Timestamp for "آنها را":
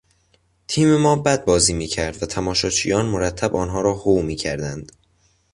3.55-3.93